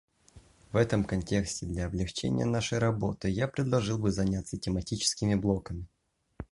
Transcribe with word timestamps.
В 0.71 0.77
этом 0.77 1.03
контексте 1.03 1.67
для 1.67 1.85
облегчения 1.85 2.45
нашей 2.45 2.79
работы 2.79 3.29
я 3.29 3.47
предложил 3.47 3.99
бы 3.99 4.09
заняться 4.09 4.57
тематическими 4.57 5.35
блоками. 5.35 5.85